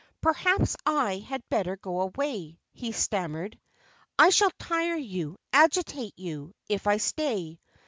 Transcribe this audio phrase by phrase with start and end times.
[0.19, 3.59] "Perhaps I had better go away," he stammered.
[4.17, 7.59] "I shall tire you, agitate you, if I stay.